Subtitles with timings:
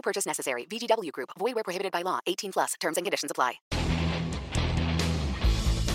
[0.00, 0.64] No purchase necessary.
[0.64, 1.30] VGW Group.
[1.38, 2.20] Void where prohibited by law.
[2.26, 2.74] 18 plus.
[2.80, 3.60] Terms and conditions apply.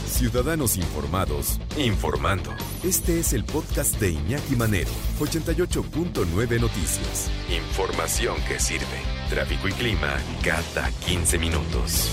[0.05, 2.51] Ciudadanos informados, informando.
[2.83, 7.29] Este es el podcast de Iñaki Manero, 88.9 Noticias.
[7.49, 9.01] Información que sirve.
[9.29, 12.09] Tráfico y clima cada 15 minutos.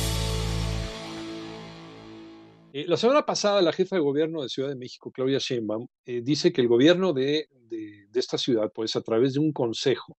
[2.73, 6.23] Eh, la semana pasada, la jefa de gobierno de Ciudad de México, Claudia Sheinbaum, eh,
[6.23, 10.17] dice que el gobierno de, de, de, esta ciudad, pues a través de un consejo,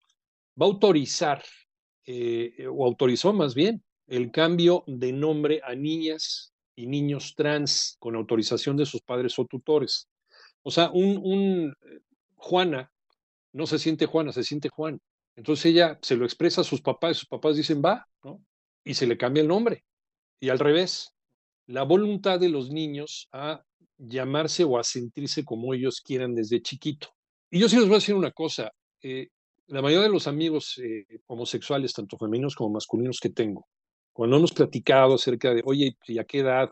[0.59, 1.43] va a autorizar,
[2.05, 8.15] eh, o autorizó más bien, el cambio de nombre a niñas y niños trans con
[8.15, 10.09] autorización de sus padres o tutores.
[10.63, 11.73] O sea, un, un
[12.35, 12.91] Juana
[13.53, 14.99] no se siente Juana, se siente Juan.
[15.35, 18.43] Entonces ella se lo expresa a sus papás sus papás dicen va, ¿no?
[18.83, 19.83] Y se le cambia el nombre.
[20.39, 21.13] Y al revés,
[21.67, 23.63] la voluntad de los niños a
[23.97, 27.09] llamarse o a sentirse como ellos quieran desde chiquito.
[27.49, 29.29] Y yo sí les voy a decir una cosa, eh,
[29.67, 33.67] la mayoría de los amigos eh, homosexuales, tanto femeninos como masculinos que tengo,
[34.11, 36.69] cuando hemos platicado acerca de, oye, ¿y a qué edad?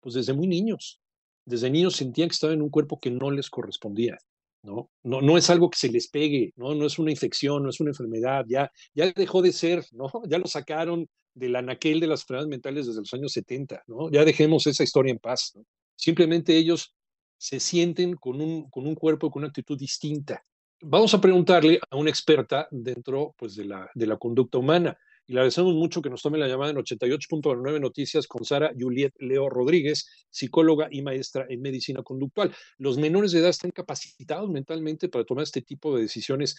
[0.00, 1.00] Pues desde muy niños.
[1.44, 4.18] Desde niños sentían que estaban en un cuerpo que no les correspondía.
[4.62, 4.90] ¿no?
[5.02, 6.74] No, no es algo que se les pegue, ¿no?
[6.74, 10.10] no es una infección, no es una enfermedad, ya, ya dejó de ser, ¿no?
[10.28, 14.10] ya lo sacaron del anaquel de las enfermedades mentales desde los años 70, ¿no?
[14.10, 15.52] Ya dejemos esa historia en paz.
[15.96, 16.94] Simplemente ellos
[17.36, 20.42] se sienten con un, con un cuerpo, con una actitud distinta.
[20.86, 24.94] Vamos a preguntarle a una experta dentro pues, de, la, de la conducta humana.
[25.26, 29.14] Y le agradecemos mucho que nos tome la llamada en 88.9 Noticias con Sara Juliet
[29.18, 32.54] Leo Rodríguez, psicóloga y maestra en medicina conductual.
[32.76, 36.54] Los menores de edad están capacitados mentalmente para tomar este tipo de decisiones.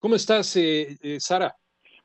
[0.00, 1.54] ¿Cómo estás, eh, eh, Sara?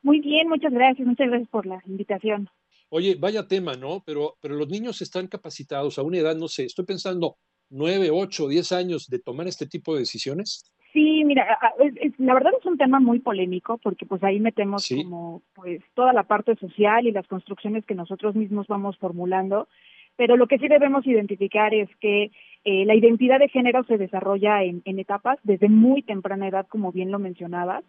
[0.00, 2.48] Muy bien, muchas gracias, muchas gracias por la invitación.
[2.88, 4.00] Oye, vaya tema, ¿no?
[4.06, 7.36] Pero, pero los niños están capacitados a una edad, no sé, estoy pensando
[7.68, 10.70] nueve, ocho, diez años de tomar este tipo de decisiones.
[10.94, 14.84] Sí, mira, es, es, la verdad es un tema muy polémico porque pues ahí metemos
[14.84, 15.02] ¿Sí?
[15.02, 19.68] como pues toda la parte social y las construcciones que nosotros mismos vamos formulando,
[20.16, 22.30] pero lo que sí debemos identificar es que
[22.64, 26.92] eh, la identidad de género se desarrolla en, en etapas desde muy temprana edad, como
[26.92, 27.84] bien lo mencionabas,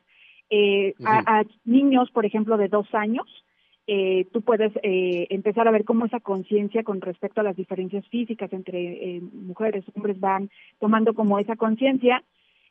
[0.49, 1.23] eh, uh -huh.
[1.27, 3.27] a, a, niños, por ejemplo, de dos años,
[3.87, 8.07] eh, tú puedes eh, empezar a ver cómo esa conciencia con respecto a las diferencias
[8.07, 8.79] físicas entre
[9.17, 10.49] eh, mujeres, hombres van
[10.79, 12.23] tomando como esa conciencia.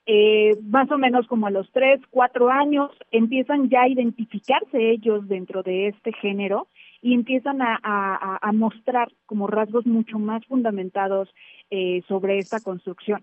[0.07, 5.27] Eh, más o menos como a los tres, cuatro años, empiezan ya a identificarse ellos
[5.29, 6.69] dentro de este género
[7.01, 11.35] y empiezan a, a, a mostrar como rasgos mucho más fundamentados
[11.71, 13.23] eh, sobre esta construcción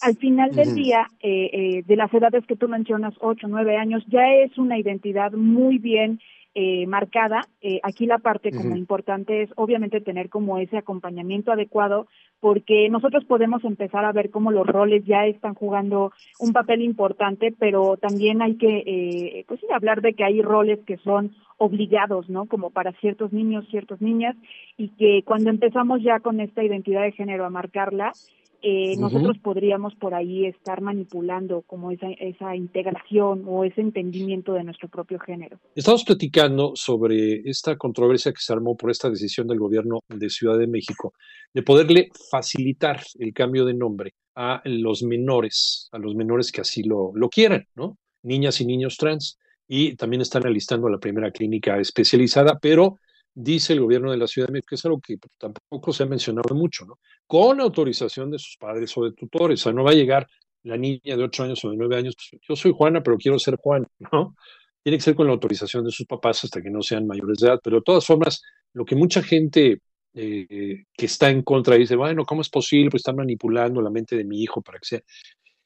[0.00, 0.74] al final del uh -huh.
[0.74, 4.78] día, eh, eh, de las edades que tú mencionas, ocho, nueve años, ya es una
[4.78, 6.20] identidad muy bien
[6.60, 7.46] eh, marcada.
[7.60, 8.78] Eh, aquí la parte como uh -huh.
[8.78, 12.08] importante es obviamente tener como ese acompañamiento adecuado,
[12.40, 16.10] porque nosotros podemos empezar a ver cómo los roles ya están jugando
[16.40, 20.80] un papel importante, pero también hay que, eh, pues sí, hablar de que hay roles
[20.84, 22.46] que son obligados, ¿no?
[22.46, 24.34] Como para ciertos niños, ciertas niñas,
[24.76, 28.14] y que cuando empezamos ya con esta identidad de género a marcarla,
[28.62, 29.00] eh, uh -huh.
[29.00, 34.88] nosotros podríamos por ahí estar manipulando como esa, esa integración o ese entendimiento de nuestro
[34.88, 35.58] propio género.
[35.74, 40.58] Estamos platicando sobre esta controversia que se armó por esta decisión del gobierno de Ciudad
[40.58, 41.12] de México
[41.54, 46.82] de poderle facilitar el cambio de nombre a los menores, a los menores que así
[46.82, 47.98] lo, lo quieran, ¿no?
[48.22, 49.38] Niñas y niños trans.
[49.66, 52.96] Y también están alistando la primera clínica especializada, pero
[53.40, 56.06] dice el gobierno de la Ciudad de México, que es algo que tampoco se ha
[56.06, 56.98] mencionado mucho, ¿no?
[57.26, 60.26] Con autorización de sus padres o de tutores, o sea, no va a llegar
[60.64, 63.38] la niña de 8 años o de 9 años, pues, yo soy Juana, pero quiero
[63.38, 64.34] ser Juan, ¿no?
[64.82, 67.46] Tiene que ser con la autorización de sus papás hasta que no sean mayores de
[67.46, 68.42] edad, pero de todas formas,
[68.72, 69.82] lo que mucha gente
[70.14, 72.90] eh, que está en contra dice, bueno, ¿cómo es posible?
[72.90, 75.00] Pues están manipulando la mente de mi hijo para que sea...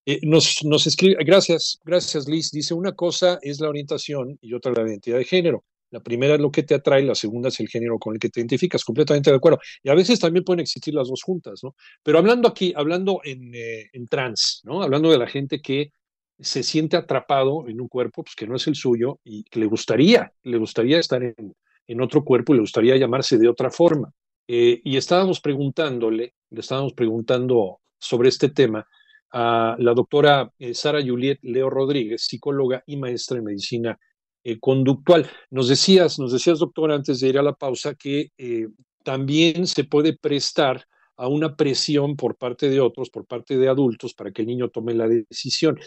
[0.04, 4.72] Eh, nos, nos escribe, gracias, gracias Liz, dice, una cosa es la orientación y otra
[4.72, 5.64] la identidad de género.
[5.92, 8.28] La primera es lo que te atrae, la segunda es el género con el que
[8.28, 9.60] te identificas, completamente de acuerdo.
[9.82, 11.76] Y a veces también pueden existir las dos juntas, ¿no?
[12.02, 14.82] Pero hablando aquí, hablando en, eh, trans, ¿no?
[14.82, 15.92] Hablando de la gente que
[16.40, 19.66] se siente atrapado en un cuerpo pues, que no es el suyo y que le
[19.66, 21.54] gustaría, le gustaría estar en,
[21.86, 24.12] en otro cuerpo y le gustaría llamarse de otra forma.
[24.48, 28.86] Eh, y estábamos preguntándole, le estábamos preguntando sobre este tema
[29.32, 33.98] a la doctora eh, Sara Juliet Leo Rodríguez, psicóloga y maestra en medicina
[34.44, 35.28] eh, conductual.
[35.50, 38.68] Nos decías, nos decías, doctor, antes de ir a la pausa, que eh,
[39.04, 40.84] también se puede prestar
[41.16, 44.68] a una presión por parte de otros, por parte de adultos, para que el niño
[44.68, 45.78] tome la decisión.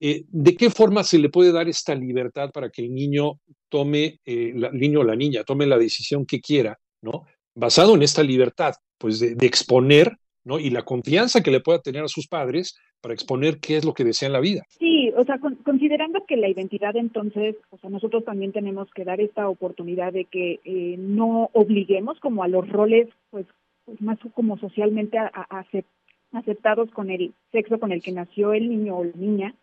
[0.00, 4.20] Eh, ¿De qué forma se le puede dar esta libertad para que el niño tome,
[4.24, 7.24] el niño o la niña tome la decisión que quiera, ¿no?
[7.54, 10.58] Basado en esta libertad, pues de exponer ¿no?
[10.58, 13.92] Y la confianza que le pueda tener a sus padres para exponer qué es lo
[13.92, 14.62] que desea en la vida.
[14.78, 19.20] Sí, o sea, considerando que la identidad entonces, o sea, nosotros también tenemos que dar
[19.20, 23.46] esta oportunidad de que eh, no obliguemos como a los roles, pues,
[23.84, 25.18] pues más como socialmente
[26.30, 29.54] aceptados con el sexo con el que nació el niño o la niña.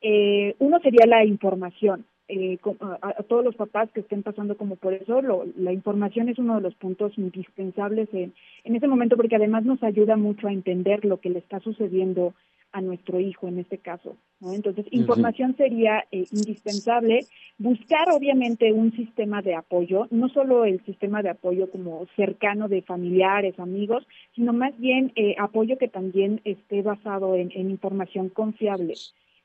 [0.00, 2.58] Eh, uno sería la información, eh,
[3.00, 5.20] a, todos los papás que estén pasando como por eso,
[5.56, 8.34] la información es uno de los puntos indispensables en,
[8.64, 12.34] en ese momento porque además nos ayuda mucho a entender lo que le está sucediendo
[12.72, 14.16] a nuestro hijo en este caso.
[14.40, 14.52] ¿no?
[14.52, 17.26] Entonces, información sería eh, indispensable.
[17.56, 22.82] Buscar, obviamente, un sistema de apoyo, no solo el sistema de apoyo como cercano de
[22.82, 28.94] familiares, amigos, sino más bien eh, apoyo que también esté basado en, en información confiable.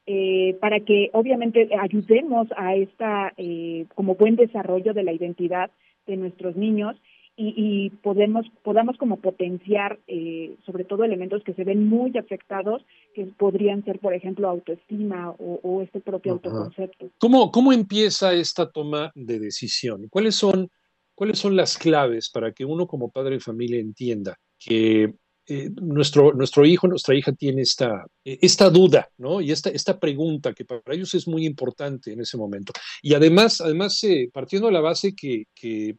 [0.06, 5.72] Eh, para que obviamente ayudemos a esta eh, como buen desarrollo de la identidad
[6.06, 6.98] de nuestros niños
[7.38, 12.86] y, podemos podamos como potenciar eh, sobre todo elementos que se ven muy afectados
[13.16, 17.10] que podrían ser por ejemplo autoestima o, este propio autoconcepto.
[17.18, 20.10] ¿Cómo, ¿Cómo empieza esta toma de decisión?
[20.10, 20.70] ¿Cuáles son,
[21.16, 25.14] ¿Cuáles son las claves para que uno como padre de familia entienda que
[25.46, 29.42] eh, nuestro, nuestro hijo, nuestra hija tiene esta, eh, esta duda, ¿no?
[29.42, 32.72] Y esta, esta pregunta que para ellos es muy importante en ese momento.
[33.02, 35.46] Y además, además eh, partiendo de la base que,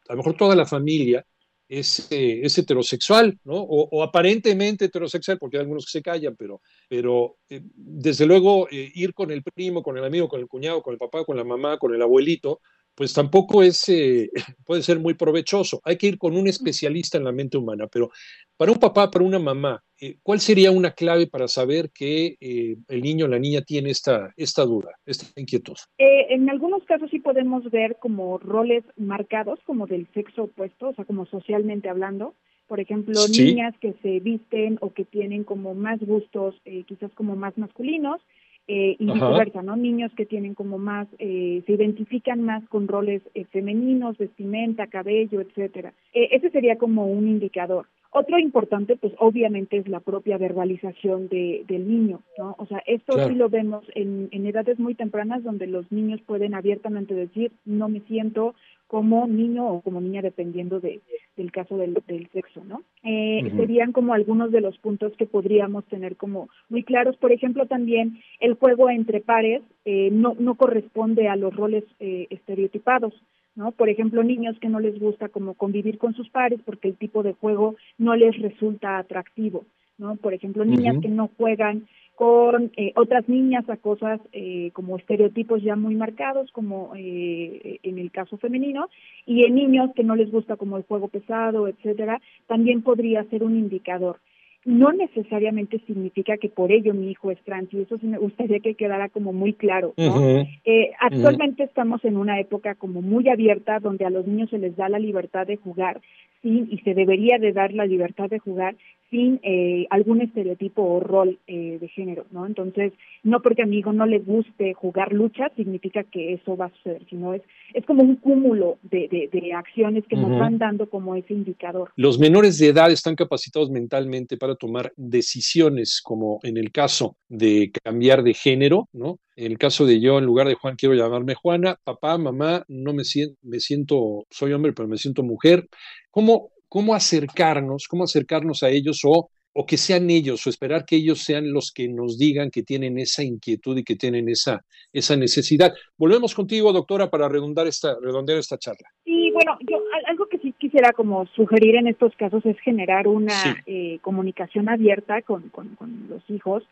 [0.09, 1.27] a lo mejor toda la familia
[1.69, 3.57] es, es heterosexual, ¿no?
[3.57, 9.31] O, aparentemente heterosexual, porque hay algunos que se callan, pero, pero desde luego ir con
[9.31, 11.95] el primo, con el amigo, con el cuñado, con el papá, con la mamá, con
[11.95, 12.61] el abuelito,
[12.95, 14.31] pues tampoco es, eh,
[14.65, 15.81] puede ser muy provechoso.
[15.85, 18.11] Hay que ir con un especialista en la mente humana, pero
[18.57, 22.77] para un papá, para una mamá, eh, ¿cuál sería una clave para saber que eh,
[22.89, 25.77] el niño o la niña tiene esta, esta duda, esta inquietud?
[25.99, 31.05] en algunos casos sí podemos ver como roles marcados, como del sexo opuesto, o sea,
[31.05, 32.35] como socialmente hablando.
[32.67, 36.55] Por ejemplo, niñas que se visten o que tienen como más gustos,
[36.87, 38.21] quizás como más masculinos,
[38.67, 39.77] eh, y viceversa, ¿no?
[39.77, 45.41] Niños que tienen como más, eh, se identifican más con roles eh, femeninos, vestimenta, cabello,
[45.41, 45.93] etcétera.
[46.13, 47.87] Eh, ese sería como un indicador.
[48.17, 52.55] Otro importante, pues obviamente es la propia verbalización de, del niño, ¿no?
[52.59, 56.55] O sea, esto sí lo vemos en, en edades muy tempranas donde los niños pueden
[56.55, 58.55] abiertamente decir, no me siento
[58.87, 61.01] como niño o como niña dependiendo de,
[61.37, 62.83] del caso del, del sexo, ¿no?
[63.03, 67.17] Eh, Serían como algunos de los puntos que podríamos tener como muy claros.
[67.17, 72.27] Por ejemplo, también el juego entre pares eh, no, no corresponde a los roles eh,
[72.31, 73.15] estereotipados.
[73.57, 73.73] ¿no?
[73.73, 77.23] Por ejemplo, niños que no les gusta como convivir con sus pares porque el tipo
[77.23, 79.65] de juego no les resulta atractivo,
[79.97, 80.17] ¿no?
[80.17, 85.63] Por ejemplo, niñas que no juegan con eh, otras niñas a cosas eh, como estereotipos
[85.63, 88.89] ya muy marcados, como eh, en el caso femenino,
[89.27, 93.43] y en niños que no les gusta como el juego pesado, etcétera, también podría ser
[93.43, 94.19] un indicador
[94.65, 98.61] no necesariamente significa que por ello mi hijo es trans y eso sí me gustaría
[98.61, 99.93] que quedara como muy claro.
[99.97, 104.75] eh, actualmente estamos en una época como muy abierta donde a los niños se les
[104.77, 106.01] da la libertad de jugar
[106.43, 108.75] sin y se debería de dar la libertad de jugar
[109.11, 112.47] sin eh, algún estereotipo o rol eh, de género, ¿no?
[112.47, 112.93] Entonces,
[113.23, 116.73] no porque a mi hijo no le guste jugar lucha significa que eso va a
[116.77, 117.43] suceder, sino es,
[117.73, 121.93] es como un cúmulo de, de, acciones que nos van dando como ese indicador.
[121.97, 127.71] Los menores de edad están capacitados mentalmente para tomar decisiones, como en el caso de
[127.85, 129.19] cambiar de género, ¿no?
[129.37, 132.93] En el caso de yo, en lugar de Juan, quiero llamarme Juana, papá, mamá, no
[132.93, 135.69] me siento, me siento, soy hombre, pero me siento mujer.
[136.11, 140.97] ¿Cómo, cómo acercarnos, cómo acercarnos a ellos o, o que sean ellos o esperar que
[140.97, 144.61] ellos sean los que nos digan que tienen esa inquietud y que tienen esa,
[144.93, 145.73] esa necesidad.
[145.97, 148.89] Volvemos contigo, doctora, para redondar esta, redondear esta charla.
[149.05, 149.79] Sí, bueno, yo
[150.09, 155.23] algo que sí quisiera como sugerir en estos casos es generar una eh, comunicación abierta
[155.23, 156.65] con, con, los hijos,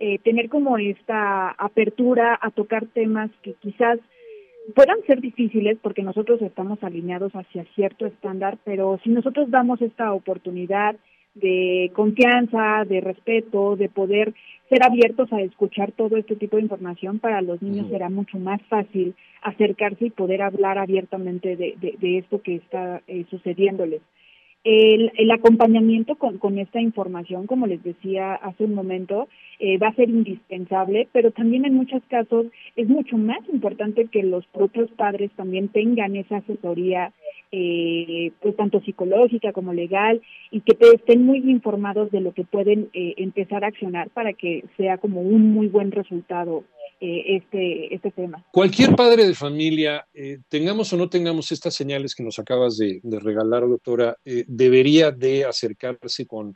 [0.00, 4.00] eh, tener como esta apertura a tocar temas que quizás
[4.74, 10.12] puedan ser difíciles porque nosotros estamos alineados hacia cierto estándar, pero si nosotros damos esta
[10.12, 10.96] oportunidad
[11.34, 14.32] de confianza, de respeto, de poder
[14.68, 18.62] ser abiertos a escuchar todo este tipo de información, para los niños será mucho más
[18.62, 24.00] fácil acercarse y poder hablar abiertamente de, de, esto que está eh, sucediéndoles.
[24.64, 29.28] El, acompañamiento con, con, esta información, como les decía hace un momento,
[29.58, 34.22] eh, va a ser indispensable, pero también en muchos casos es mucho más importante que
[34.22, 37.12] los propios padres también tengan esa asesoría,
[37.52, 42.88] eh, pues tanto psicológica como legal, y que estén muy informados de lo que pueden
[42.94, 46.64] eh, empezar a accionar para que sea como un muy buen resultado
[47.00, 48.44] eh, este, este tema.
[48.52, 53.00] Cualquier padre de familia, eh, tengamos o no tengamos estas señales que nos acabas de,
[53.20, 56.54] regalar, doctora, eh, debería de acercarse con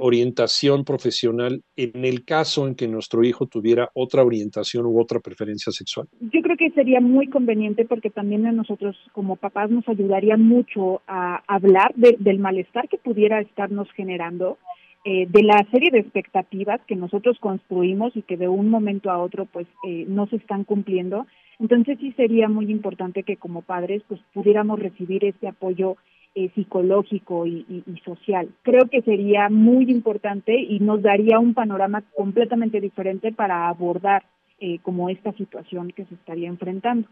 [0.00, 5.70] orientación profesional en el caso en que nuestro hijo tuviera otra orientación u otra preferencia
[5.70, 6.08] sexual?
[6.18, 11.02] Yo creo que sería muy conveniente porque también a nosotros como papás nos ayudaría mucho
[11.06, 14.56] a hablar del malestar que pudiera estarnos generando
[15.08, 19.18] eh, de la serie de expectativas que nosotros construimos y que de un momento a
[19.18, 21.28] otro pues eh, no se están cumpliendo.
[21.60, 25.96] Entonces sí sería muy importante que como padres pues pudiéramos recibir este apoyo
[26.34, 28.48] eh, psicológico y, social.
[28.62, 34.24] Creo que sería muy importante y nos daría un panorama completamente diferente para abordar
[34.82, 37.06] como esta situación que se estaría enfrentando.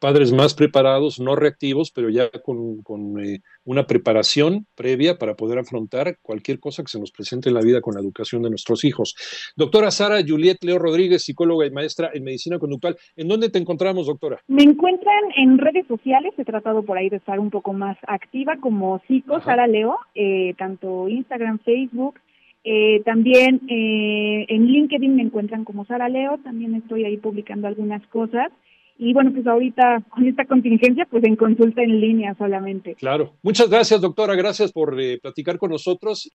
[0.00, 6.18] Padres más preparados, no reactivos, pero ya con, eh, una preparación previa para poder afrontar
[6.20, 9.14] cualquier cosa que se nos presente en la vida con la educación de nuestros hijos.
[9.56, 12.96] Doctora Sara Juliet Leo Rodríguez, psicóloga y maestra en medicina conductual.
[13.14, 14.40] ¿En dónde te encontramos, doctora?
[14.48, 16.34] Me encuentran en redes sociales.
[16.36, 20.54] He tratado por ahí de estar un poco más activa como psico Sara Leo, eh,
[20.58, 22.18] tanto Instagram, Facebook.
[22.64, 26.38] Eh, también en LinkedIn me encuentran como Sara Leo.
[26.38, 28.50] También estoy ahí publicando algunas cosas.
[28.98, 32.94] Y bueno, pues ahorita con esta contingencia, pues en consulta en línea solamente.
[32.94, 33.34] Claro.
[33.42, 34.34] Muchas gracias, doctora.
[34.34, 36.30] Gracias por eh, platicar con nosotros.